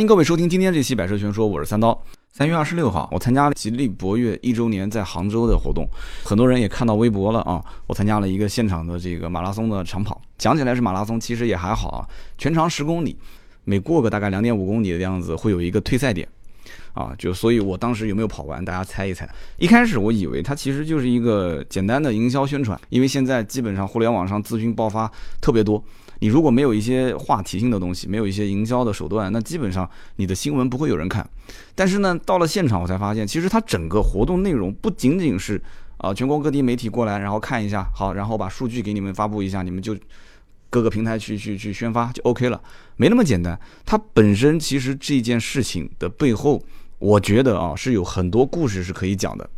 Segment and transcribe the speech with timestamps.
[0.00, 2.02] 欢迎各位收听今天这期《百车全说》，我是三刀。
[2.32, 5.86] 三月二十六号，我参加了吉利博越一周年在杭州的活动，
[6.24, 7.62] 很多人也看到微博了啊。
[7.86, 12.08] 我参加了一个现场的这个马拉松的长跑，讲起来是马拉松，其实也还好啊。
[12.38, 13.14] 全长十公里，
[13.64, 16.26] 每过个大概两点五公里的样子，会有一个退赛点
[16.94, 17.14] 啊。
[17.18, 19.28] 就所以，我当时有没有跑完，大家猜一猜。
[19.58, 25.12] 一开始我以为它其实就是一个简单的营销宣传，因为现在基本上互联网上资讯爆发
[25.42, 25.84] 特别多。
[26.20, 31.28] 你如果没有一些话题性的东西，没有一些营销的手段，那基本上你的新闻不会有人看。
[31.74, 35.60] 但是呢，到了现场我才发现，其实它整个活动内容不仅仅是
[35.96, 39.96] 啊全国各地媒体过来，然后看一下，好，然后把数据给你们发布一下，你们就
[40.68, 42.60] 各个平台去去去宣发就 OK 了，
[42.96, 43.58] 没那么简单。
[43.86, 46.62] 它本身其实这件事情的背后，
[46.98, 49.48] 我觉得啊是有很多故事是可以讲的。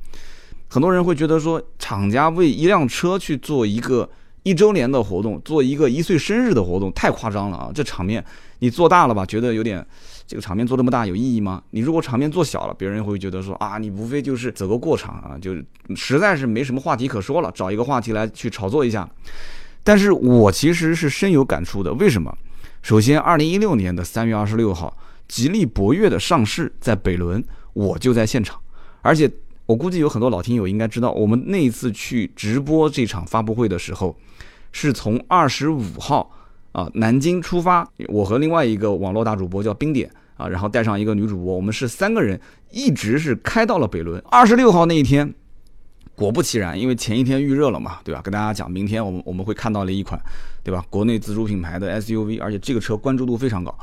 [0.68, 4.08] 很多人会觉得说，厂家为一辆车去做一个。
[4.42, 7.70] 一周年的活动，做一个一岁生日的活动，太夸张了啊！
[7.72, 8.24] 这场面
[8.58, 9.84] 你做大了吧，觉得有点，
[10.26, 11.62] 这个场面做这么大有意义吗？
[11.70, 15.54] 你如果场面做小了，别人会觉得说啊，你无非就是走个过场啊，就
[15.94, 19.08] 实在是没什么话题可说了，找一个话题来去炒作一下。
[19.84, 22.36] 但是我其实是深有感触的，为什么？
[22.82, 24.96] 首先，二零一六年的三月二十六号，
[25.28, 28.58] 吉利博越的上市在北仑，我就在现场，
[29.02, 29.30] 而且。
[29.72, 34.14] 我估计有很多老听友应该知道，我们那一次去直播这场发布会的时候，
[34.70, 36.30] 是从二十五号
[36.72, 42.38] 啊南京出发，我和另外一个网络大主播叫冰点啊，然后带上一个女主播，我们是三个人，
[42.70, 44.22] 一直是开到了北仑。
[44.30, 45.32] 二十六号那一天，
[46.14, 48.20] 果不其然，因为前一天预热了嘛，对吧？
[48.20, 50.20] 跟大家讲，明天我们我们会看到了一款，
[50.62, 50.84] 对吧？
[50.90, 53.74] 国内自主品牌的 SUV，而且这个车关注度非常高。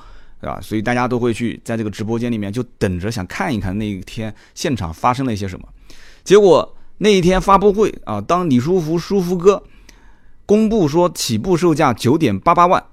[0.42, 0.58] 对吧？
[0.62, 5.68] 所以大家都会去在这个直播间里面就等着想看一看那一天现场发生了一些什么。
[6.30, 9.64] 结果那一天发布会啊，当李书福书福哥
[10.46, 12.84] 公布说起步售价九点八八万，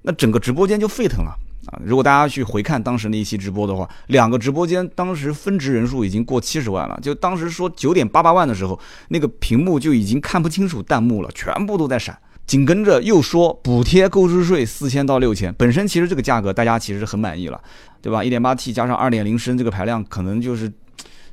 [0.00, 1.76] 那整个直播间就沸腾了啊！
[1.84, 6.98] 如果大家去回看当时那一期直播的话，两个直播间当时分值人数已经过七十万了。
[7.02, 12.18] 就当时说九点八八万的时候，那个屏幕就已经看不清楚弹幕了，全部都在闪。
[12.46, 17.60] 紧跟着又说补贴购置税四千到六千，本身其实这个价格大家其实很满意了，
[18.00, 18.24] 对吧？
[18.24, 20.72] 一点八 T 加上二点零升这个排量，可能就是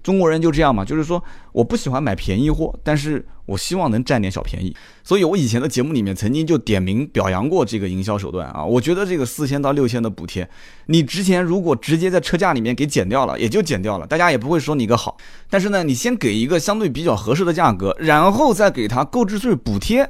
[0.04, 4.76] 中国人就这样嘛，就是说我不喜欢买便宜货，但是我希望能占点小便宜。
[5.04, 10.48] 所以我以前的节目里面曾经就点名表扬过这个营销手段啊，我觉得这个四千到六千的补贴，
[10.88, 15.18] 你之前如果直接在车价里面给减掉了，也就减掉了，大家也不会说你个好。
[15.50, 20.10] 但是呢，你先给一个相对比较合适的价格，然后再给他购置税补贴。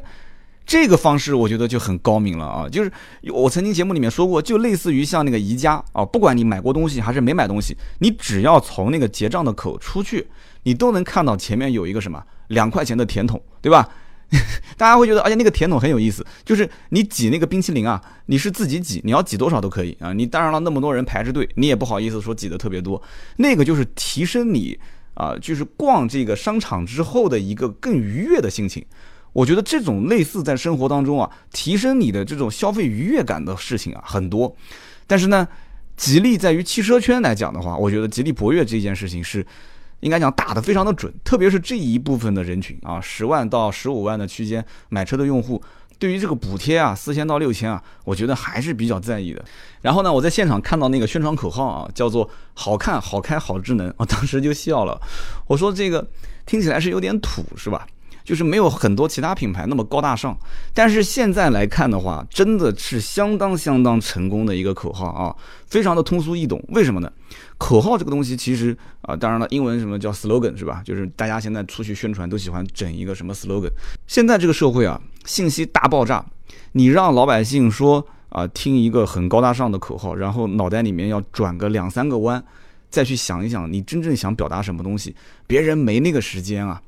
[0.65, 2.69] 这个方式我觉得就很高明了啊！
[2.69, 2.91] 就是
[3.27, 10.27] 我曾经节目里面说过，就类似于像那个宜家啊，不管你买过东西还是没买东西，你只要从那个结账的口出去，
[10.63, 13.87] 你都能看到前面有一个什么两块钱的甜筒，对吧？
[14.77, 20.11] 大家会觉得，而且那个甜筒很有意思，就是你挤那个冰淇淋啊，你是自己挤，你要挤多少都可以啊。
[20.11, 22.99] 你当然了，那么多人排着队，你也不好意思说挤的特别多。
[23.37, 24.79] 那个就是提升你
[25.13, 28.83] 啊，就是逛这个商场之后的一个更愉悦的心情。
[29.33, 34.55] 我觉得这种类似在生活当中啊，提升你的这种消费愉悦感的事情啊很多，
[35.05, 35.47] 但是呢，
[35.97, 39.45] 吉利在于汽车圈来讲的话，我觉得吉利博越这件事情是
[39.99, 45.61] 应该讲打得非常的准， 特别是这一部分的人群啊，十万到十五万的区间买车的用户，
[45.97, 49.43] 对于这个补贴啊，四千到六千啊，我觉得还是比较在意的。
[49.81, 55.01] 然后呢，我在现场看到那个宣传口号啊，叫做“好看、好开、好智能”，我当时就笑了，
[55.47, 56.07] 我说这个
[56.45, 57.87] 听起来是有点土，是吧？
[58.23, 60.37] 就是没有很多其他品牌那么高大上，
[60.73, 65.35] 但是现在来看的话，真的是相当相当成功的一个口号啊，
[65.67, 66.63] 非常的通俗易懂。
[66.69, 67.11] 为什么呢？
[67.57, 70.81] 口号这个东西其实啊，当然了，英文什么叫 slogan 是吧？
[70.85, 73.69] 就是大家现在出去宣传都喜欢整一个什么 slogan。
[74.07, 76.25] 现在这个社会啊，信息大爆炸，
[76.73, 82.43] 你让老百姓说啊，听一个很高大上的口号，然后脑袋里面要转个两三个弯，
[82.89, 86.81] 再去想一想你真正想表达什么东西，别人没那个时间啊。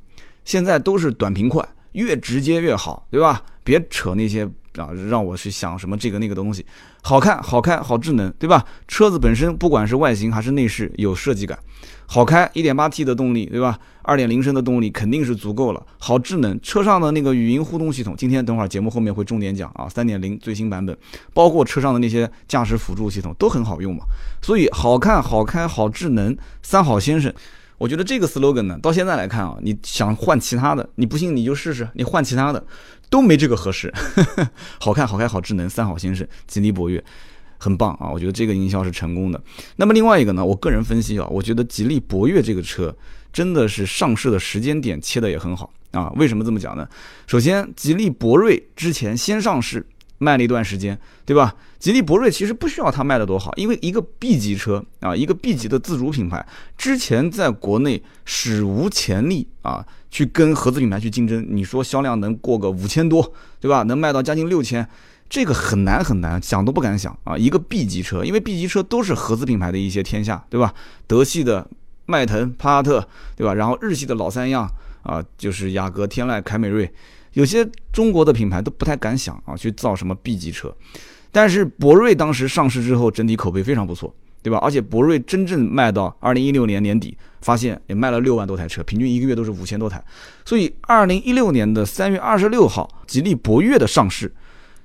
[0.45, 3.44] 现在都是短平快，越直接越好，对吧？
[3.63, 4.45] 别扯那些
[4.78, 6.63] 啊，让我去想什么这个那个东西，
[7.01, 8.63] 好看、好开、好智能，对吧？
[8.88, 11.57] 车子本身不管是外形还是内饰有设计感，
[12.06, 15.83] 好开一点八 T 的动力，对吧二点零升的动力肯定是足够了。
[15.97, 20.95] 好智能，车上的那个语音互动系统，今天等会儿节目后面会重点讲啊三点零最新版本，
[21.33, 24.03] 包括车上的那些驾驶辅助系统都很好用嘛。
[24.44, 27.33] 所以好看、好开、好智能，三好先生。
[27.77, 32.66] 我觉得这个 slogan 呢，到现在来看啊，你想换其他的，你不信你就试试，你换其他的
[33.10, 33.94] 都没这个合适。
[34.80, 37.04] 好看、好开、好智能，三好先生，吉利博越，
[37.57, 38.10] 很棒啊！
[38.10, 39.42] 我觉得这个营销是成功的。
[39.75, 42.95] 那么另外一个呢，我个人分析啊，我觉得吉利博越这个车
[43.33, 46.10] 真的是上市的时间点切的也很好啊。
[46.16, 46.88] 为什么这么讲呢？
[47.28, 49.86] 首先，吉利博瑞之前先上市，
[50.18, 51.54] 卖了一段时间，对吧？
[51.85, 56.43] 吉利博瑞其实不需要它卖的多好，因为一个 B 级车啊，一个 B 级的自主品牌，
[56.75, 63.83] 之前在国内史无前例啊，去跟合资品牌去竞争，你说销量能过个五千多，对吧？
[63.83, 64.89] 能卖到将近六千，
[65.29, 67.37] 这个很难很难，想都不敢想啊！
[67.37, 70.73] 一个 B 级车，因为 B 级车都是合资品牌的一些天下，对吧？
[71.05, 71.69] 德系的
[72.07, 73.53] 迈腾、帕萨特，对吧？
[73.53, 74.67] 然后日系的老三样
[75.03, 76.91] 啊，就是雅阁、天籁、凯美瑞。
[77.33, 80.75] 有些中国的品牌都不太敢想啊，去造什么 B 级车，
[81.35, 84.57] 但是博瑞当时上市之后，整体口碑非常不错，对吧？
[84.59, 90.01] 而且博瑞真正卖到二零一六年年底，发现也卖了六万多台车，平均一个月都是五千多台。
[90.45, 94.33] 所以二零一六年的三月二十六号，吉利博越的上市，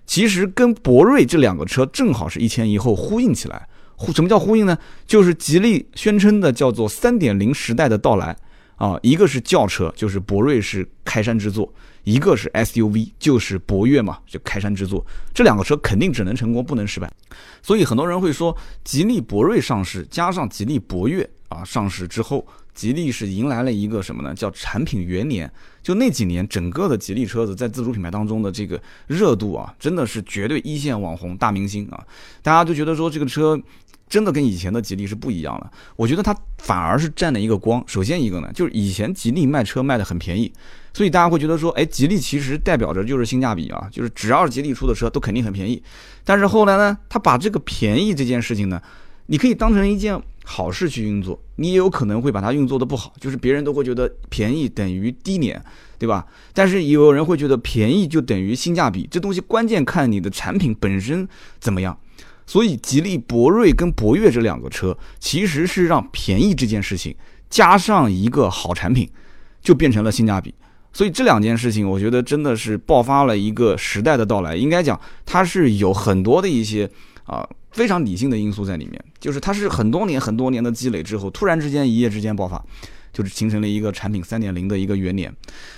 [0.06, 3.68] 其实跟博瑞这两个车正好是一前一后呼应起来。
[3.94, 4.76] 呼，什么叫呼应呢？
[5.06, 8.36] 就是吉利宣称的叫做三点零时代的到来
[8.74, 11.72] 啊，一个是轿车，就是博瑞是开山之作。
[12.04, 15.04] 一个是 SUV，就是博越嘛，就开山之作。
[15.34, 17.10] 这两个车肯定只能成功，不能失败。
[17.62, 22.46] 所以很多人会说，吉利博瑞上市，加上吉利博越啊上市之后，
[22.80, 24.34] 吉利是迎来了一个什么呢？
[24.34, 25.52] 叫产品元年。
[25.82, 32.02] 就那几年，整个的吉利车子在自主品牌当中的这个热度啊，真的是绝对一线网红大明星啊！
[32.40, 33.60] 大家都觉得说这个车。
[34.08, 37.80] 真的跟以前的吉利是不一样了，我觉得它反而是占了一个光。
[37.86, 40.52] 首先一个呢，就是以前吉利卖车卖的很便宜，
[40.92, 45.80] 所以大家会觉得说，哎，吉利其实代表着就是性价比啊，就是只要是吉利出的车都肯定很便宜。
[46.24, 48.82] 但是后来呢，他把这个便宜这件事情呢，
[49.26, 55.62] 你可以当成一件好事去运作，你也有可能会把它运作的不好，就是别人都会觉得便宜等于低廉，
[55.98, 56.26] 对吧？
[56.52, 61.28] 但是也有人会觉得便宜就等于性价比，这东西关键看你的产品本身
[61.58, 61.96] 怎么样。
[62.46, 67.14] 所以，吉利博瑞跟博越这两个车，其实是让便宜这件事情
[67.48, 69.08] 加上一个好产品，
[69.62, 70.52] 就变成了性价比。
[70.92, 74.56] 所以这两件事情，我觉得真的是爆发了一个时代的到来。
[74.56, 76.90] 应该讲，它是有很多的一些
[77.22, 82.62] 啊非常理性的因素在里面，就是它是很多年很多年的积累之后，突然之间一夜之间爆发，
[83.12, 85.34] 就是形成了一个产品三点零的一个元年。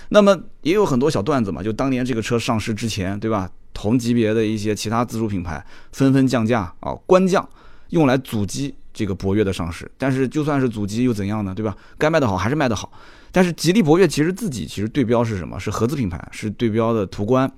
[0.09, 3.49] 那么也有很多小段子嘛，就当年这个车上市之前，对吧？
[3.73, 7.47] 同级别的一些其他自主品牌纷纷降价啊，官降，
[7.89, 9.89] 用来阻击这个博越的上市。
[9.97, 11.55] 但是就算是阻击又怎样呢？
[11.55, 11.75] 对吧？
[11.97, 12.91] 该卖的好还是卖的好。
[13.31, 15.59] 但是吉利博越其实自己其实对标是什么？
[15.59, 17.51] 是合资品牌，是对标的途观。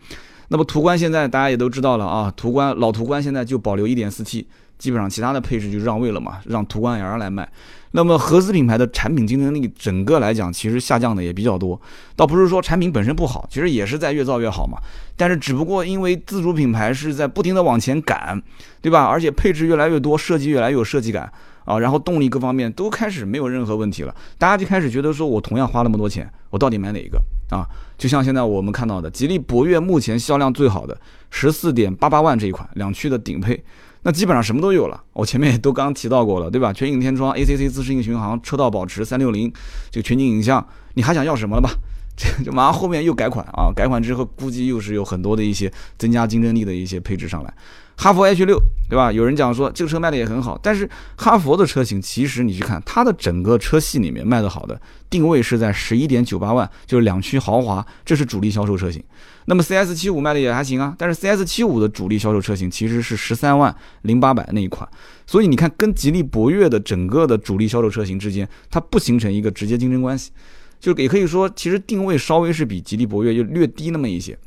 [0.50, 4.45] 那么途观现在大家也都知道了啊，途观老途观现在就保留 1.4T。
[4.77, 7.50] 基本上其他的配置就让位了嘛，让途观 L 来卖。
[7.92, 11.80] 那么合资品牌的产品竞争力整个来讲，其实下降的也比较多。
[12.13, 14.77] 倒不是说产品本身不好，其实也是在越造越好嘛。
[15.15, 18.39] 但是只不过因为自主品牌是在不停的往前赶，
[18.81, 19.06] 对吧？
[19.06, 21.31] 而且配置越来越多，设计越来越有设计感
[21.65, 24.15] 啊，然后动力各方面都开始没有任何问题了。
[24.38, 27.19] 大家就开始觉得说，我同样花那么多钱，我到底买哪一个
[27.50, 27.67] 啊？
[27.97, 30.97] 就像现在我们看到的，吉利博越目前销量最好的
[31.29, 33.62] 十四点八八万这一款两驱的顶配。
[34.03, 36.71] 那基本上什么都有了，我前面也都刚提到过了，对吧？
[36.71, 39.51] 全景天窗、ACC 自适应巡航、车道保持、三六零，
[39.89, 40.63] 这个全景影像，
[40.94, 41.71] 你还想要什么了吧？
[42.15, 43.73] 这就马上后面又改款啊！
[43.75, 47.53] 改款之后估计又是有很多的一些增加竞争力的一些配置上来。
[47.97, 49.12] 哈弗 H 六，对吧？
[49.12, 59.01] 有人讲说这个车卖的也很好，但是哈佛的车型其实你去看它的整个车系里面卖的好的定位是在十一点九八万，就是两驱豪华，这是主力销售车型。
[59.45, 64.88] 那么 CS 七五卖的也还行啊，但是 CS 七五的主力销售车型其实是十三万零八百那一款，
[65.25, 70.31] 所以你看跟吉利博越的整个的主力销售车型之间，它不形成一个直接竞争关系，
[70.79, 74.38] 就也可以说其实定位稍微是比吉利博越就略低那么一些。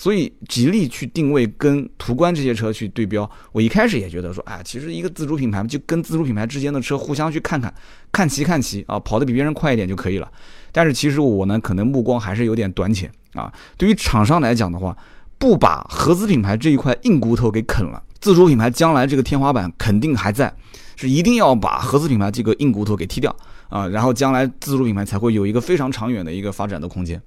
[0.00, 7.70] 所以吉利去定位跟途观这些车去对标，我一开始也觉得说，哎，其实一个自主品牌就跟自主品牌之间的车互相去看看，
[8.10, 10.32] 看齐看齐啊，跑得比别人快一点就可以了。
[10.72, 13.52] 但是其实我呢，可能目光还是有点短浅啊。
[13.76, 14.96] 对于厂商来讲的话，
[15.36, 20.50] 不把合资品牌这一块硬骨头给啃了，自主品牌将来这个天花板肯定还在，
[20.96, 23.36] 是一定要把合资品牌这个硬骨头给踢掉
[23.68, 27.20] 啊，然后将来自主品牌才会有一个非常长远的一个发展的空间。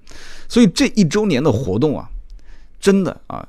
[0.48, 2.08] 所以这一周年的活动啊。
[2.84, 3.48] 真的啊，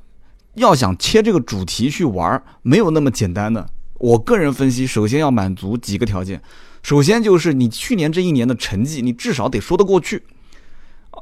[0.53, 3.67] 要想切这个主题去玩，没有那么简单的。
[3.95, 6.41] 我个人分析，首先要满足几个条件。
[6.81, 10.23] 首先就是你去年这一年的成绩，你至少得说得过去。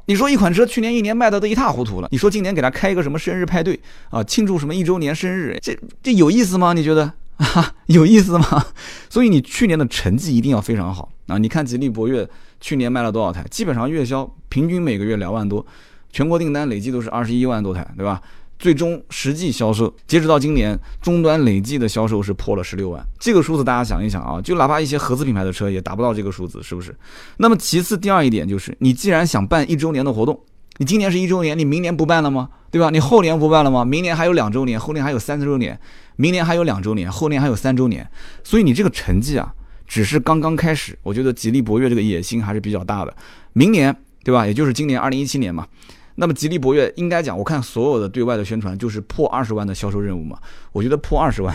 [0.06, 3.80] 你说一款车去年一年卖的都一塌糊涂了，你说今年给他开一个什么生日派对
[4.10, 6.72] 啊，庆祝什么一周年生日，这这有意思吗？
[6.72, 8.64] 你觉得啊， 有意思吗？
[9.10, 11.36] 所以你去年的成绩一定要非常好啊！
[11.38, 12.28] 你看吉利博越
[12.60, 13.44] 去年卖了多少台？
[13.50, 15.66] 基本上月销平均每个月两万多。
[16.14, 18.22] 全国订单累计都是二十一万多台，对吧？
[18.56, 23.04] 最终实际销售，截止到今年终端累计的销售是破了十六万。
[23.18, 26.96] 这个数字大家想一想啊，就哪怕一些合资品牌的车也达不到这个数字，是不是？
[27.38, 30.38] 那么其次，第二一点就是，你既然想办一周年的活动
[30.78, 32.48] 你今年是一周年，你明年不办了吗？
[32.70, 32.90] 对吧？
[32.90, 33.84] 你后年不办了吗？
[33.84, 35.78] 明年还有两周年，后年还有三周年，
[36.14, 38.08] 明年还有两周年，后年还有三周年。
[38.44, 39.52] 所以你这个成绩啊，
[39.88, 40.96] 只是刚刚开始。
[41.02, 43.14] 我觉得吉利博越这个野心还是比较大的。
[43.52, 44.46] 明年，对吧？
[44.46, 45.66] 也就是今年二零一七年嘛。
[46.16, 50.38] 那么吉利博越应该讲，我看所有的对外的宣传就是破二十万的销售任务嘛。
[50.72, 51.54] 我觉得破二十万，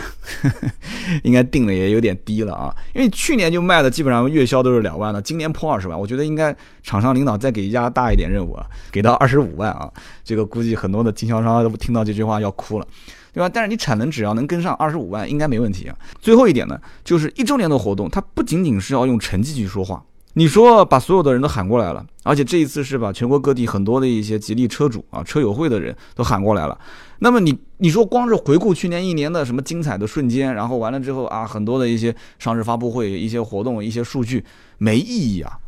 [1.24, 2.74] 应该定的也有点低了啊。
[2.94, 9.90] 因为去年就卖的基本上月销都是两万了，今年破二十万，我觉得应该厂商领导再给一家大一点任务啊，给到二十五万啊。
[10.22, 12.86] 这个估计很多的经销商都听到这句话要哭了，
[13.32, 13.48] 对吧？
[13.48, 15.96] 但是你产能只要能跟上二十五万，应该没问题啊。
[16.20, 20.04] 最后一点呢，就是一周年的活动，它不仅仅是要用成绩去说话。
[20.34, 26.78] 你说把所有的人都喊过来了，而且这一次是把全国各地很多的一些吉利车主啊、车友会的人都喊过来了。
[27.18, 34.44] 那么你你说光是回顾去年一年的什么精彩的瞬间，然后完了之后啊，很多的一些上市发布会、一些活动、一些数据
[34.78, 35.58] 没意义啊。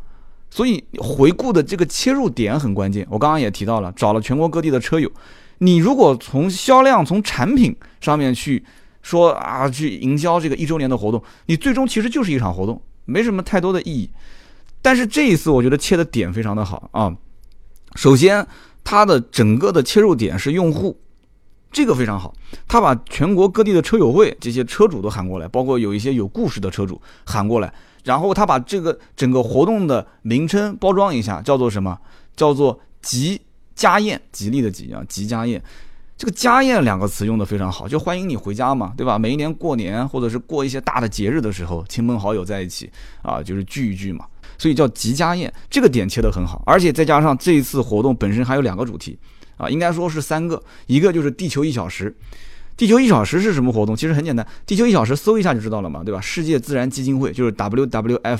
[0.49, 3.05] 所以回顾的这个切入点很关键。
[3.09, 5.11] 我刚刚也提到了，找了全国各地的车友，
[5.57, 8.63] 你如果从销量、从产品上面去
[9.01, 14.09] 说啊，去营销这个一周年的活动，你最终其实就是一场活动，没什么太多的意义。
[14.83, 17.17] 但是这一次，我觉得切的点非常的好啊。
[17.95, 18.45] 首先，
[18.83, 20.99] 它的整个的切入点是用户，
[21.71, 22.35] 这个非常好。
[22.67, 27.73] 他把全国各地的车友会这些车主都喊过来，包括有一些有故事的车主喊过来，
[28.03, 31.97] 然后他把这个整个活动的名称包装一下，叫做什么？
[32.35, 33.39] 叫做“吉
[33.75, 35.63] 家宴”，吉利的吉啊，吉家宴。
[36.23, 39.19] 这个家宴两个词用的非常好，就欢迎你回家嘛，对吧？
[39.19, 42.89] 每一年过年或者是过一些大的节日的时候，亲朋好友在一起
[43.21, 44.25] 啊，就是聚一聚嘛。
[44.57, 49.19] 所以叫吉家宴，这个点切得很好，而且再加上这一次活动本身还有两个主题，
[49.57, 52.15] 啊，应该说是三个，一个就是地球一小时。
[52.75, 53.95] 地球一小时是什么活动？
[53.95, 56.19] 其实很简单，地球一小时搜一下就知道了嘛，对吧？
[56.19, 58.39] 世界自然基金会就是 WWF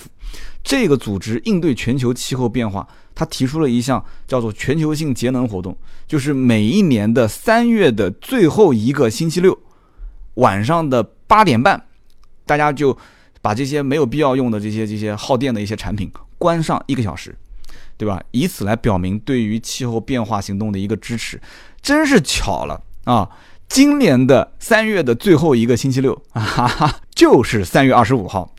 [0.63, 9.57] 这个组织应对全球气候变化，它提出了一项叫做全球性节能活动，就是每一年的三月的最后一个星期六
[10.35, 11.85] 晚上的八点半，
[12.45, 12.97] 大家就。
[13.43, 17.35] 把这些没有必要用的这些这些耗电的一些产品关上一个小时，
[17.97, 18.23] 对吧？
[18.31, 21.37] 以此来表明对于气候变化行动的一个支持，
[21.81, 23.29] 真是巧了啊！
[23.67, 28.53] 今年的三月的最后一个星期六 啊，就是三月二十五号，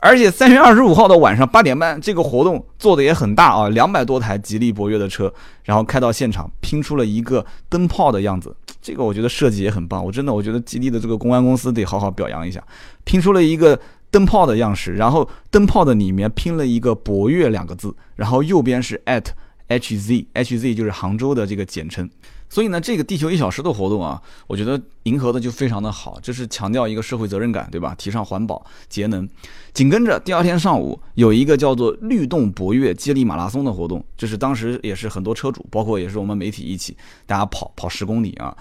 [0.00, 5.32] 而且三月二十五号的晚上八点半，这个活动做的也很大啊，两百多台吉利博越的车，
[5.64, 12.62] 然后开到现场，拼出了一个灯泡的样子，这个我觉得设计也很棒，我真的我觉得吉利的这个公关公司得好好表扬一下。
[13.04, 13.78] 拼出了一个
[14.10, 19.26] 灯泡的样式，然后灯泡的里面拼了一个“博越”两个字，然后右边是 at
[19.68, 22.08] hz，hz 就是杭州的这个简称。
[22.52, 27.94] 所以呢，这个地球一小时的活动啊，我觉得迎合的就非常的好，这是强调一个社会责任感，对吧？
[27.96, 29.26] 提倡环保节能。
[29.72, 36.94] 紧跟着第二天上午有一个叫做“律动博越”接力马拉松的活动，就是当时也是很多车主，包括也是我们媒体一起
[37.24, 38.54] 大家跑跑十公里啊。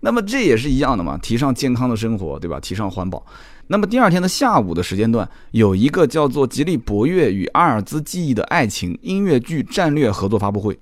[0.00, 2.58] 那么这也是一样的嘛，提倡健康的生活，对吧？
[2.58, 3.24] 提倡环保。
[3.68, 10.76] 那么第二天的下午的时间段，有一个叫做“吉利博越与阿尔兹记忆的爱情”音乐剧战略合作发布会。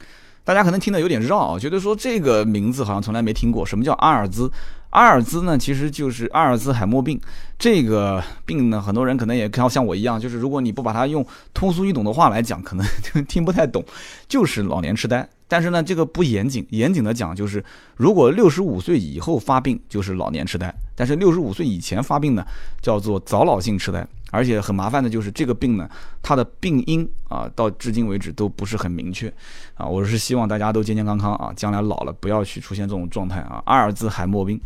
[0.47, 3.67] 大家可能听得有点绕啊，觉得说这个名字好像从来没听过。
[3.67, 4.49] 什么叫阿尔兹？
[4.91, 7.21] 阿尔兹呢，其实就是阿尔兹海默病。
[7.59, 13.85] 这个病呢，很多人可能也要像我一样，就是如果你不把它用通俗易懂的话来讲，可能就听不太懂，
[14.29, 15.29] 就是老年痴呆。
[15.49, 17.65] 但是呢，这个不严谨，严谨的讲就是，
[17.97, 22.47] 如果六十五岁以后发病，就是老年痴呆；但是六十五岁以前发病呢，
[22.81, 24.07] 叫做早老性痴呆。
[24.31, 25.89] 而且很麻烦的就是这个病呢，
[26.23, 29.33] 它的病因啊，到至今为止都不是很明确
[29.75, 29.87] 啊。
[29.87, 33.63] 我是希望大家都健健康康啊，将来老了不要去出现这种状态啊。
[33.67, 34.59] 阿尔兹海默病，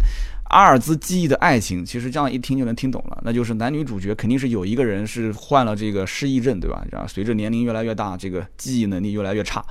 [0.50, 6.84] 阿尔兹记忆的爱情，其实这样一听就能听懂了，那就是男女主角肯定是有一个人是患了这个失忆症，对吧？
[6.90, 9.64] 然后随着年龄越来越大，这个记忆能力越来越差，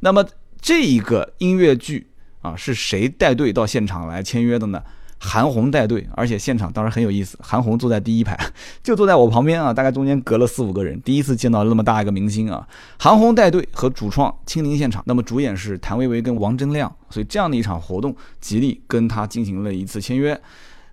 [0.00, 0.24] 那么。
[0.62, 2.06] 这一个音乐剧
[2.42, 4.82] 啊，是谁带队到现场来签约的呢？
[5.22, 7.38] 韩红带队，而且现场当时很有意思。
[7.42, 8.34] 韩红坐在第一排，
[8.82, 12.66] 就坐在我旁边啊，大概中间隔了四五个人，第一次见到那么大一个明星啊。
[12.98, 20.40] 韩红带队和主创亲临现场，那么主演是谭维维跟王铮亮，所以这样的一场活动，吉利跟他进行了一次签约。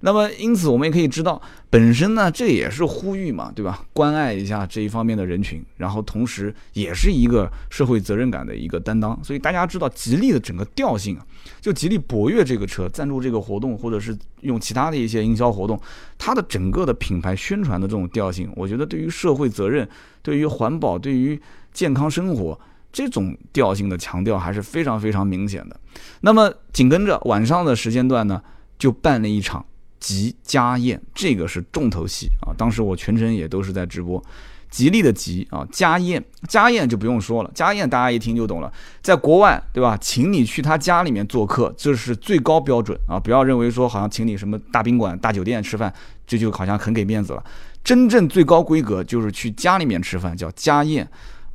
[0.02, 3.84] 那么，因此我们也可以知道，本身呢，这也是呼吁嘛，对吧？
[3.94, 9.20] 关爱一下这一方面的人群，然后同时也是一个社会责任感的一个担当。
[9.24, 11.26] 所以大家知道，吉利的整个调性啊，
[11.60, 15.80] 就吉利博越这个车赞助这个活动，或者是用其他的一些营销活动，
[16.18, 19.88] 它的整个的品牌宣传的这种调性，我觉得对于社会责任、
[20.22, 21.42] 对于环保、对于
[21.74, 22.60] 健康生活
[22.94, 25.80] 这种调性的强调还是非常非常明显的。
[26.22, 28.40] 那么紧跟着晚上的时间段呢，
[28.78, 29.66] 就办了一场。
[30.08, 32.56] 吉家宴，这个是重头戏啊！
[32.58, 34.24] 当时我全程也都是在直播。
[34.70, 38.72] 吉利的吉啊，家宴，家宴就不用说了，家宴大家一听就懂了，
[39.02, 39.98] 在国外对吧？
[40.00, 43.20] 请你去他家里面做客，这是最高标准啊！
[43.20, 45.94] 不要认为说好像请你什么大宾馆、大酒店吃饭，
[46.26, 47.44] 这就好像很给面子了。
[47.84, 51.06] 真正最高规格就是去家里面吃饭，叫家宴。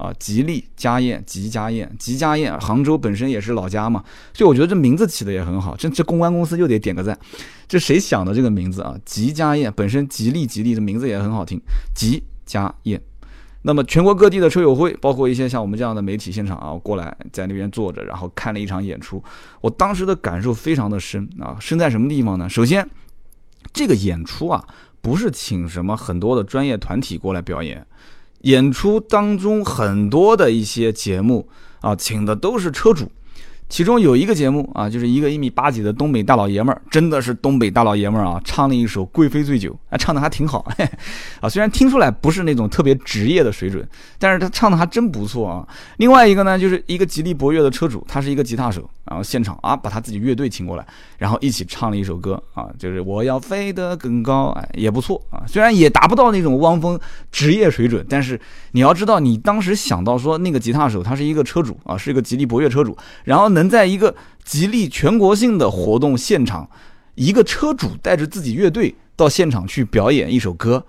[0.03, 4.03] 啊，吉利家宴，吉家宴，吉家宴，杭州本身也是老家嘛，
[4.35, 5.77] 所以我觉得这名字起的也很好。
[5.77, 7.17] 这这公关公司又得点个赞，
[7.69, 8.97] 这谁想的这个名字啊？
[9.05, 11.61] 吉家宴本身吉利吉利的名字也很好听，
[11.95, 13.01] 吉家宴。
[13.65, 19.23] 那么全国各地的车友会，包括一些像我们这样的媒体现场啊，过来在那边坐着，然后看了一场演出。
[19.61, 22.49] 我当时的感受非常的深啊，深在什么地方呢？
[22.49, 22.85] 首先，
[23.73, 24.67] 这个演出啊，
[25.01, 27.87] 不是请什么很多的专业团体过来表演。
[28.43, 31.49] 演出当中很多的一些节目
[31.81, 33.11] 啊，请的都是车主。
[33.73, 40.59] 其中有一个节目啊，就是一个一米八几的东北大老爷们儿，真的是东北大老爷们儿啊，唱了一首《贵妃醉酒》，啊，唱的还挺好，
[41.41, 43.83] 啊，虽然听出来不是那种特别职业的水准，
[44.19, 45.67] 但是他唱的还真不错啊。
[45.97, 50.87] 另外一个呢，就是一个吉利博越的车主，他是一个吉他手，然后现场啊，把他自己乐队请过来，
[51.17, 55.45] 然后一起唱了一首歌啊，就是我要飞得更高，哎，也不错啊。
[55.47, 57.01] 虽然也达不到那种汪峰
[57.31, 58.39] 职业水准，但是
[58.73, 63.62] 你要知道，你当时想到说那个吉他手他是一个车主啊，是一个吉利博越车主，然后能。
[63.63, 64.13] 能在一个
[64.45, 66.69] 吉利全国性的活动现场，
[67.15, 70.85] 一个车主带着自己乐队到现场去表演一首歌，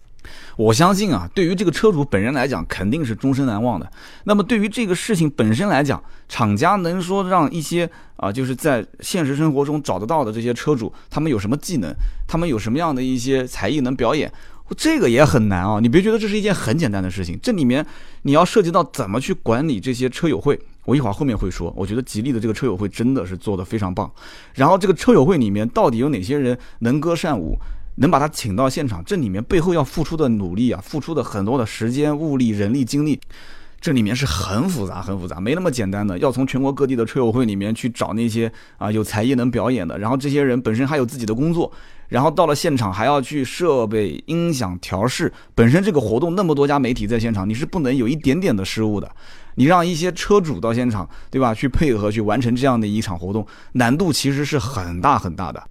[0.58, 3.88] 我相信啊，对于这个车主本人来讲，肯定是终身难忘的。
[4.24, 11.94] 那么对于这个事情本身来讲，厂家能说让一些啊，就是在现实生活中找得到的这些车主，他们有什么技能，
[12.28, 14.32] 他们有什么样的一些才艺能表演？
[14.78, 15.80] 这个也很难啊！
[15.80, 17.86] 你别觉得这是一件很简单的事情，这里面
[18.24, 20.60] 你要涉及到怎么去管理这些车友会。
[20.86, 24.12] 我一会儿后面会说，我觉得吉利的这个车友会真的是做得非常棒。
[24.54, 27.58] 然后这个车友会里面到底有哪些人能歌善舞，
[27.96, 29.04] 能把他请到现场？
[29.06, 33.20] 这里面背后要付出的努力啊，付出的很多的时间、物力、人力、精力，
[33.84, 36.18] 这里面是很复杂、很复杂，没那么简单的。
[36.20, 41.70] 要从全国各地的车友会里面去找那些啊有才艺能表演的，然后这些人本身还有自己的工作，
[42.08, 45.30] 然后到了现场还要去设备、音响调试。
[45.54, 49.12] 本身这个活动那么多家媒体在现场，你是不能有一点点的失误的。
[49.56, 51.54] 你让一些车主到现场，对吧？
[51.54, 55.62] 去配合去完成这样的一场活动，难度其实是很大很大的。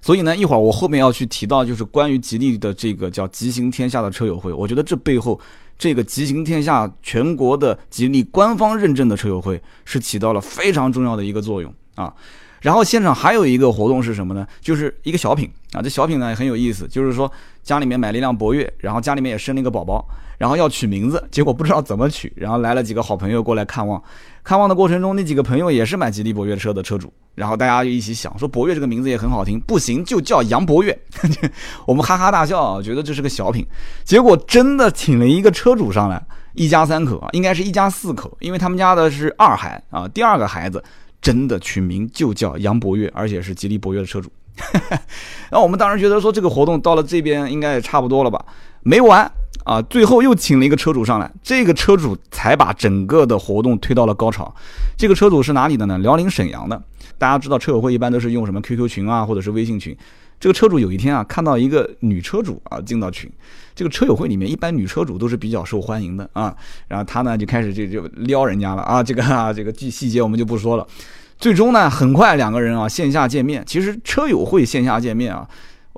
[0.00, 5.38] 所以呢，一会儿我后面要去提到，就是关于吉利的这个叫“吉行天下”的车友会，我觉得这背后
[5.80, 12.12] 这个“吉行天下”全国的吉利官方认证的车友会是起到了非常重要的一个作用啊。
[12.60, 14.46] 然后现场还有一个活动是什么呢？
[14.60, 20.06] 就是一个小品啊，这小品呢也很有意思，就是说家里面买了一辆博越，然后家里面也生了一个宝宝，
[20.40, 24.02] 然后要取名字，结果不知道怎么取， 然后来了几个好朋友过来看望，
[24.42, 30.98] 看望的过程中，那几个朋友也是买吉利博越车的车主，然后大家就一起想说博越这个名字也很好听，不行就叫杨博越，
[31.86, 33.66] 我们哈哈大笑啊，觉得这是个小品，
[34.02, 36.24] 结果真的请了一个车主上来，
[36.54, 40.82] 一家三口啊，应该是一家四口，因为他们家的是二孩啊，第二个孩子。
[41.22, 44.32] 真的取名就叫杨博越，而且是吉利博越的车主。
[45.50, 48.42] 然后我们当时觉得说这个活动到了这边应该也差不多了吧？
[48.80, 49.30] 没完
[49.64, 49.80] 啊！
[49.82, 54.54] 最后又请了一个车主上来，这个车主才把整个的活动推到了高潮。
[54.96, 55.98] 这个车主是哪里的呢？
[55.98, 56.82] 辽宁沈阳的。
[57.18, 59.96] 大家知道车友会一般都是用什么 QQ 群啊，或者是微信群。
[60.38, 63.30] 这个车主有一天啊，看到一个女车主啊进到群。
[63.74, 66.54] 这个车友会里面一般女车主都是比较受欢迎的啊。
[66.88, 69.02] 然后他呢就开始就就撩人家了啊。
[69.02, 70.86] 这个啊这个细细节我们就不说了。
[71.38, 73.62] 最终呢，很快两个人啊线下见面。
[73.66, 75.46] 其实车友会线下见面啊，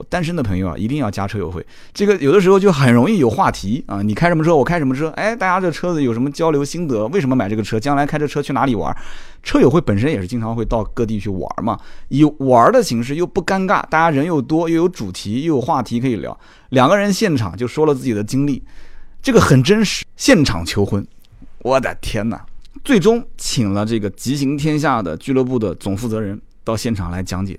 [0.09, 1.65] 单身的朋友啊一定要加车友会。
[1.93, 7.07] 这个有的时候就很容易有话题啊，你开什么车，我开什么车，哎，大家这车子有什么交流心得？
[7.09, 7.79] 为什么买这个车？
[7.79, 8.97] 将来开着车去哪里玩？
[9.43, 11.79] 车友会本身也是经常会到各地去玩嘛，
[12.09, 16.39] 以玩的形式又不尴尬，大家人又多，又有主题，又有话题可以聊。
[16.71, 18.63] 两个人现场就说了自己的经历，
[19.21, 20.05] 这个很真实。
[20.17, 21.07] 现场求婚，
[21.59, 22.45] 我的天哪！
[22.85, 27.59] 最终请了这个吉行天下的俱乐部的总负责人到现场来讲解。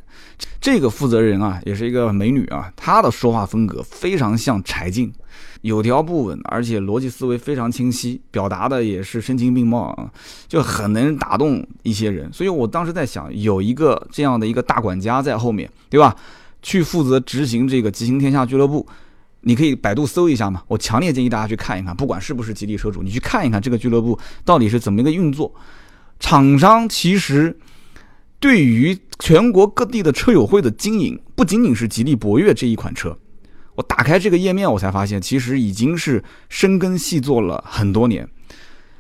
[0.60, 5.12] 这个负责人啊，也是一个美女啊，她的说话风格非常像柴静，
[5.62, 10.12] 有条不紊，而且逻辑思维非常清晰，表达的也是声情并茂啊，
[10.48, 12.32] 就很能打动一些人。
[12.32, 16.16] 所以我当时在想，有一个这样的一个大管家在后面，对吧？
[16.62, 18.88] 去负责执行这个吉行天下俱乐部。
[19.46, 25.54] 你可以百度搜一下嘛，我强烈建议大家去看一看，不管是不是吉利车主，你去看一看这个俱乐部到底是怎么一个运作。
[26.22, 27.54] 厂商其实
[28.44, 33.18] 对于全国各地的车友会的经营，不仅仅是吉利博越这一款车。
[33.76, 38.28] 我打开这个页面，我才发现其实已经是深耕细作了很多年。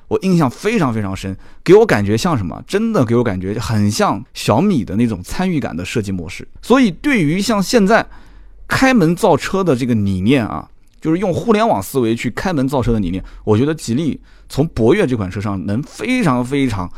[0.07, 2.63] 我印象非常非常深，给我感觉像什么？
[2.65, 6.47] 真的给我感觉很像小米的那种参与感的设计模式。
[6.61, 8.07] 所以对于像现在。
[8.65, 10.67] 开门造车的这个理念啊，
[10.99, 16.89] 就是用互联网思维去开门造车的理念，我觉得吉利从博越这款车上能非常非常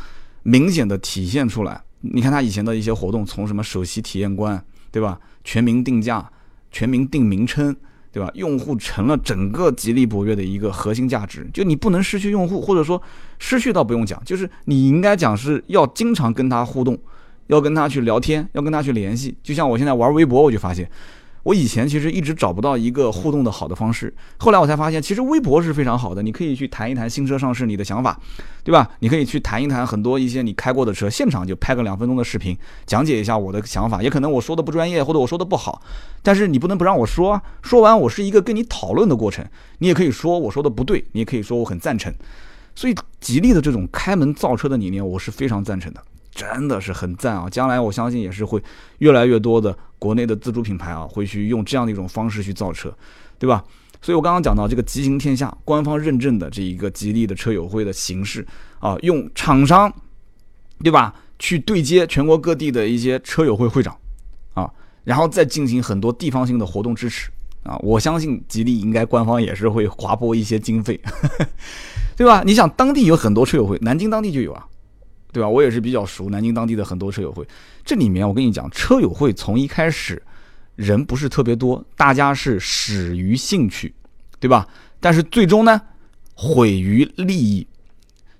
[0.44, 1.82] 明显的体现出来。
[2.00, 5.18] 你看他以前的一些活动，从什么首席体验官，对吧？
[5.44, 6.30] 全民定价、
[6.70, 7.74] 全民定名称，
[8.12, 8.30] 对吧？
[8.34, 11.48] 用户成了整个吉利博越的一个核心价值。
[11.52, 13.00] 就你不能失去用户，或者说
[13.38, 16.98] 失去倒不用讲，就是你应该讲是要经常跟他互动，
[17.46, 19.36] 要跟他去聊天，要跟他去联系。
[19.42, 20.88] 就像我现在玩微博，我就发现。
[21.46, 28.18] 我以前其实一直找不到一个互动的好的方式，后来我才发现，其实微博是非常好的，你可以去谈一谈新车上市你的想法，
[28.64, 28.90] 对吧？
[28.98, 35.80] 你可以去谈一谈很多一些你开过的车，现场就拍个两分钟的视频，讲解一下我的想法，也可能我说的不专业或者我说的不好，
[36.20, 39.46] 但是你不能不让我说，说完我是一个跟你讨论的过程，
[39.78, 42.12] 你也可以说我说的不对，你也可以说我很赞成，
[42.74, 46.02] 所以吉利的这种开门造车的理念，我是非常赞成的。
[46.36, 47.48] 真的是很赞啊！
[47.48, 48.62] 将来我相信也是会
[48.98, 52.94] 越来越多的国内的自主品牌啊，会去用这样的一种方式去造车，
[53.38, 53.64] 对吧？
[54.02, 58.46] 所以我刚刚讲到这个“吉行天下”官方认证的这一个吉利的车友会的形式
[58.78, 59.90] 啊，用厂商，
[60.84, 61.14] 对吧？
[61.38, 63.96] 去对接全国各地的一些车友会会长
[64.54, 64.70] 啊，
[65.04, 67.30] 然后再进行很多地方性的活动支持
[67.62, 67.76] 啊。
[67.78, 71.00] 我相信吉利应该官方也是会划拨一些经费，
[72.14, 72.42] 对吧？
[72.44, 74.66] 你想当地有很多车友会，南京当地就有啊。
[75.36, 75.46] 对吧？
[75.46, 77.46] 我也是比较熟南京当地的很多车友会，
[77.84, 80.22] 这里面我跟你讲，车友会从一开始
[80.76, 83.94] 人不是特别多，大家是始于兴趣，
[84.40, 84.66] 对吧？
[84.98, 85.78] 但是最终呢，
[86.32, 87.66] 毁于利益。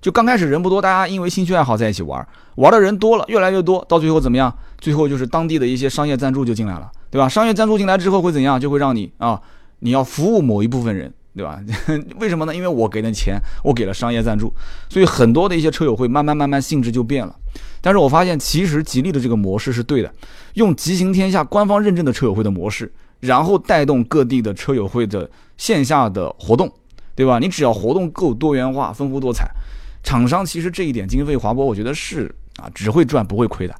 [0.01, 4.51] 就刚开始人不多，大家因为兴趣爱好在一起玩，玩的人多了，越来越多，到最后怎么样？
[4.79, 7.29] 最后就是当地的一些商业赞助就进来了，对吧？
[7.29, 8.59] 商业赞助进来之后会怎样？
[8.59, 9.39] 就会让你啊，
[9.81, 11.13] 你要服务某一部分人。
[11.37, 11.61] 对吧？
[12.19, 12.55] 为什么呢？
[12.55, 14.51] 因为我给了钱，我给了商业赞助，
[14.89, 17.35] 所以很多的一些车友会慢慢慢慢性质就变了。
[17.79, 20.11] 但是我发现，其实吉利的这个模式是对的，
[20.55, 26.69] 用“吉行天下”官方认证的车友会的模式，然后带动各地的车友会的线下的活动，
[27.15, 27.37] 对吧？
[27.39, 29.47] 你只要活动够多元化、丰富多彩，
[30.03, 33.75] 厂商其实这一点经费划拨，我觉得是啊，只会赚不会亏的。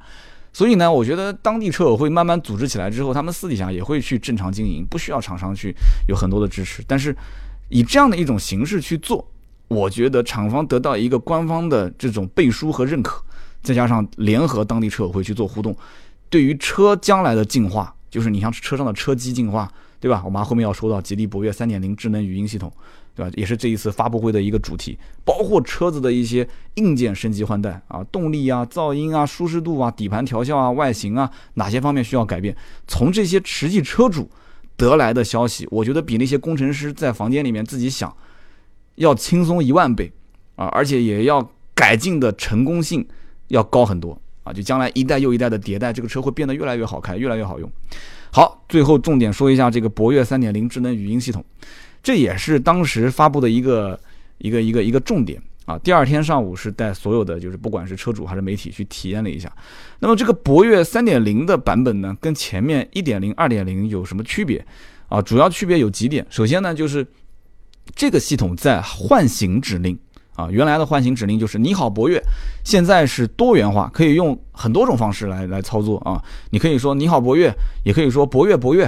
[0.54, 5.76] 所以呢，我觉得当地车友会慢慢组织起来之后，他们私底下也会去正常经营，不需要厂商去
[6.08, 7.16] 有很多的支持，但是。
[7.70, 9.28] 以这样的一种形式去做，
[9.68, 13.22] 我觉得厂方得到一个官方的这种背书和认可，
[13.62, 15.76] 再加上联合当地车委会去做互动，
[16.30, 20.22] 对于车将来的进化，就是你像车上的车机进化，对吧？
[20.24, 22.72] 我们后面要说到吉利博越三点零智能语音系统，
[23.14, 23.32] 对吧？
[23.36, 32.56] 也是这一次发布会的一个主题，包括车子的一些硬件升级换代啊，动力啊、噪音啊、舒适度啊、底盘调校啊、外形啊，哪些方面需要改变？
[32.88, 34.30] 从这些实际车主。
[34.78, 38.16] 得来的消息，我觉得比那些工程师在房间里面自己想
[38.96, 40.12] 要轻松一万倍
[40.56, 43.06] 啊，而且也要改进的成功性
[43.48, 44.54] 要高很多啊！
[44.54, 47.70] 就将来一代又一代的迭代，这个车会变得越来越好开，越来越好用。
[48.32, 51.44] 好，最后重点说一下这个博越三点零智能语音系统，
[52.04, 54.00] 这也是当时发布的一个
[54.38, 55.42] 一个一个一个重点。
[55.68, 59.52] 啊，第二天上午是带所有的，就是不管是车主还是媒体去体验了一下。
[60.00, 64.66] 那么这个博越三点零的版本呢，跟前面一点零、二点零有什么区别？
[65.10, 66.26] 啊，主要区别有几点。
[66.30, 67.06] 首先呢，就是
[67.94, 70.00] 这个系统在唤醒指令
[70.36, 72.18] 啊，原来的唤醒指令就是“你好，博越”，
[72.64, 76.24] 现在是多元化，可以用很多种方式来来操作啊。
[76.52, 77.54] 你可以说“你好，博越”，
[77.84, 78.88] 也可以说“博越，博越”。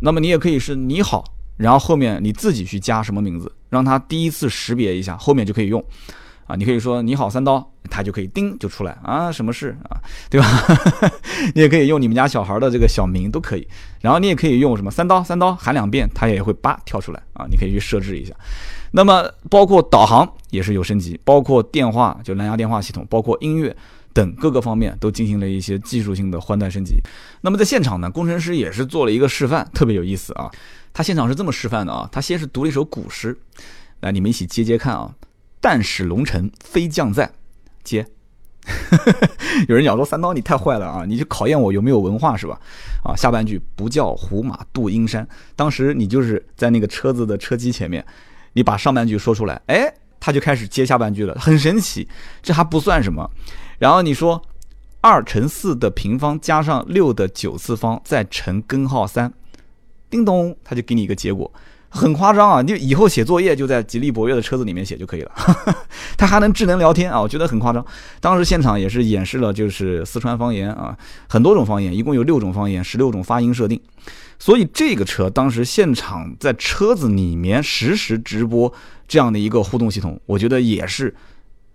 [0.00, 1.22] 那么你也可以是“你好”。
[1.56, 5.82] 然后后面你自己去加什么名字，让他第一次识别一下，后面就可以用，
[6.46, 10.46] 啊，你可以说你好三刀，他就可以叮就出来啊，什么事啊，对吧？
[11.54, 13.66] 你也可以用你们家小孩的这个小名都可以，
[14.00, 18.34] 然后你也可以用什么三刀三刀喊两遍，它也会叭跳出来啊，你可以去设置一下。
[18.92, 23.76] 那么包括导航也是有升级，包括电话就蓝牙电话系统，包括音乐
[24.14, 26.98] 等各个方面都进行了一些技术性的换代升级。
[27.42, 30.50] 那么在现场呢，工程师也是做了一个示范，特别有意思啊。
[30.94, 33.36] 他现场是这么示范的啊，他先是读了一首古诗，
[34.00, 35.12] 来你们一起接接看啊。
[35.60, 37.30] 但使龙城飞将在，
[37.82, 38.06] 接。
[39.68, 42.58] 有人讲说三刀你太坏了啊，你就考验我有没有文化是吧？
[43.04, 48.04] 啊，下半句不教胡马度阴山，当时你就是在那个车子的车机前面，
[48.52, 52.08] 你把上半句说出来，哎，他就开始接下半句了，很神奇。
[52.42, 53.30] 这还不算什么，
[53.78, 54.42] 然后你说
[55.00, 59.32] 二乘四的平方加上六的九次方再乘根号三。
[60.10, 61.52] 叮咚，他就给你一个结果，
[61.88, 62.62] 很夸张啊！
[62.62, 65.32] 你以后写作业就在吉利博越的车子里面写就可以了。
[66.16, 67.84] 它还能智能聊天啊，我觉得很夸张。
[68.20, 70.96] 当时现场也是演示了，就是四川方言啊，
[71.28, 73.80] 很多种方言，一共有六种方言，十六种发音设定。
[74.38, 78.72] 所以这个车当时现场在车子里面实时直播
[79.08, 81.12] 这样的一个互动系统，我觉得也是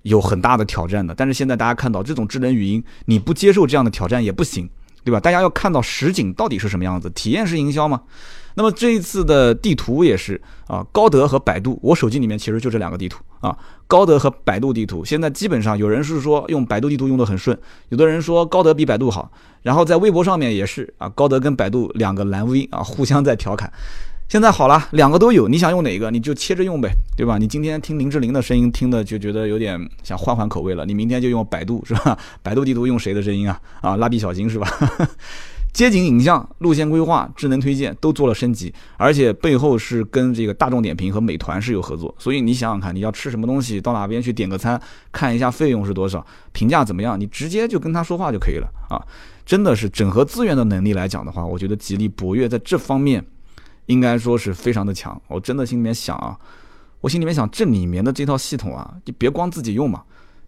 [0.03, 1.13] 有很大的挑战的。
[1.15, 4.69] 但是现在大家看到这种智能语音，你不接受这样的挑战也不行。
[5.01, 5.19] 对吧？
[5.19, 8.01] 大家要看到实景到底是什么样子，体验式营销嘛。
[8.55, 13.57] 那么这一次的地图也是啊，高德和百度，我手机里面其实就这两个地图啊，
[13.88, 15.03] 高德和百度地图。
[15.03, 17.57] 现在基本上有人是说用百度地图用的很顺，
[17.88, 19.31] 有的人说高德比百度好，
[19.62, 23.71] 然后在微博上面也是啊，高德跟百度两个蓝 V 啊，互相在调侃。
[24.29, 27.39] 现在好了，两个都有，你想用哪个你就切着用呗，对吧？
[27.39, 32.15] 你今天听林志玲的声音听的就觉得有点想换换口味了，你明天就用百度是吧？
[32.43, 33.59] 百度地图用谁的声音啊？
[33.81, 34.69] 啊，蜡笔小新是吧？
[35.73, 44.79] 街景影像、路线规划、智能推荐都做了升级，而且背后是跟这个大众点评和美团是有合作，所以你想想看，你要吃什么东西，到哪边去点个餐，
[45.11, 49.01] 看一下费用是多少，评价怎么样，你直接就跟他说话就可以了啊！
[49.43, 53.25] 真的是整合资源的能力来讲的话，我觉得吉利博越在这方面。
[53.89, 56.38] 应该说是非常的强，我真的心里面想啊，
[57.02, 60.04] 我心里面想这里面的这套系统啊，你别光自己用嘛，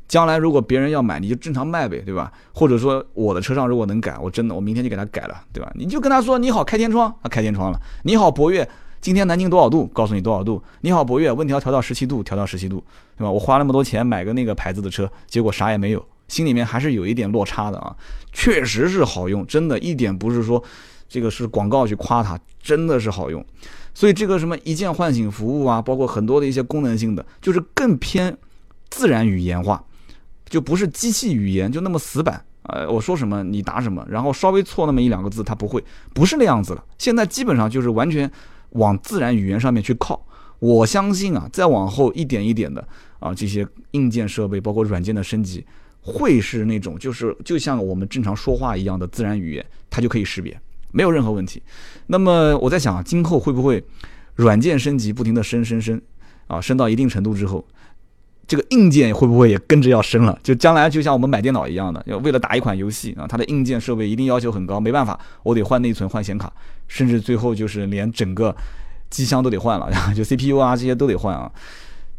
[0.07, 2.31] 将来如果别人要买，你就正常卖呗，对吧？
[2.53, 5.71] 或者说我的车上如果能改，我真的我明天就给他改了，对吧？
[5.73, 7.81] 你就跟他说你好开天窗，他开天窗了。
[8.03, 8.69] 你好博越，
[9.01, 9.87] 今天南京多少度？
[9.87, 10.61] 告诉你多少度。
[10.81, 12.83] 你好博越，温调调到十七度，调到十七度，
[13.17, 13.31] 对吧？
[13.31, 17.95] 我花那么多钱买个那个牌子的车，结果啥也没有，心里面还是有一点落差的啊。
[18.31, 20.63] 确实是好用，真的一点不是说。
[21.11, 23.45] 这个是广告去夸它，真的是好用，
[23.93, 28.33] 所以这个什么一键唤醒服务啊，包括很多的一些功能性的，就是更偏
[28.89, 29.83] 自然语言化，
[30.47, 36.85] 就不是机器语言就那么死板，呃，我说什么你答什么，然后稍微错那么一两个字它不会，不是那样子了。
[36.97, 38.31] 现在基本上就是完全
[38.69, 40.25] 往自然语言上面去靠。
[40.59, 42.87] 我相信啊，再往后一点一点的
[43.19, 45.65] 啊，这些硬件设备包括软件的升级，
[45.99, 50.57] 会是那种就是就像我们正常说话一样的自然语言，它就可以识别。
[50.91, 51.61] 没有任何问题。
[52.07, 53.83] 那么我在想，今后会不会
[54.35, 56.01] 软件升级，不停的升升升
[56.47, 57.65] 啊，升到一定程度之后，
[58.47, 60.37] 这个硬件会不会也跟着要升了？
[60.43, 66.51] 就将来就像我们买电脑一样的，要为了打一款游戏啊，它的硬件设备一定要求很高，没办法，我得换内存、换显卡，
[66.87, 68.53] 甚至最后就是连整个
[69.09, 71.49] 机箱都得换了， 就 CPU 啊这些都得换啊，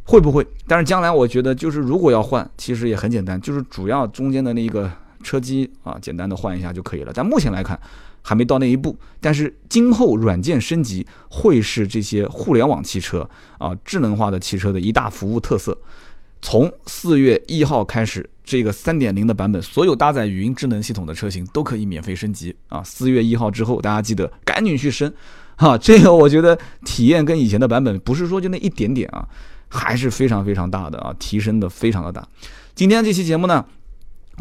[0.05, 0.47] 会不会？
[0.67, 4.91] 但是将来我觉得，就是如果要换，其实也很简单，就是主要中间的那个
[5.23, 7.13] 车机啊，简单的换一下就可以了。
[7.15, 7.79] 但目前来看。
[8.23, 15.77] 还没到那一步，但是今后软件升级会是这些互联网汽车啊、智能化的汽车的一大服务特色。
[16.41, 22.83] 从四月一号开始，这个三点零的版本，所有搭载语音智能系统的车型都可以免费升级啊！
[22.83, 25.13] 四月一号之后，大家记得赶紧去升，
[25.57, 29.29] 哈， 这个我觉得体验跟以前的版本不是说就那一点点啊，
[29.69, 32.27] 还是非常非常大的啊，提升的非常的大。
[32.75, 33.65] 今天这期节目呢。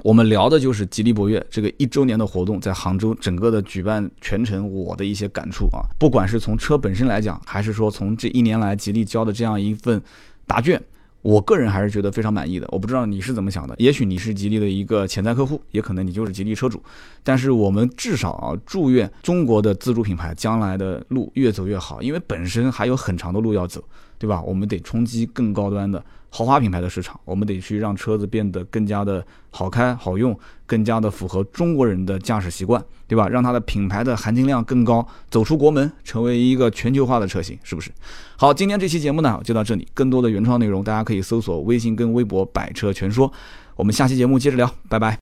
[0.03, 10.01] 我们聊的就是吉利博越这个一周年的活动，在杭州整个的举办全程，我的一些感触啊，不管是从车本身来讲，还是说从这一年来吉利交的这样一份
[10.47, 10.81] 答卷，
[11.21, 12.67] 我个人还是觉得非常满意的。
[12.71, 16.81] 我不知道你是怎么想的，也许你是吉利的一个潜在客户，也可能你就是吉利车主，
[17.23, 23.83] 但是我们至少啊，祝愿中国的自主品牌将来的路越走越好，因为本身还有很长的路要走，
[24.21, 24.39] 对吧？
[24.43, 26.03] 我们得冲击更高端的。
[26.29, 33.27] 豪华品牌的市场，我们得去让车子变得更加的好开好用，更加的符合中国人的驾驶习惯，对吧？
[33.27, 37.91] 让它的品牌的含金量更高，走出国门，成为一个全球化的车型，是不是？
[38.38, 43.34] 好，今天这期节目呢就到这里，更多的原创内容大家可以搜索微信跟微博“百车全说”，
[43.75, 45.19] 我们下期节目接着聊，拜拜。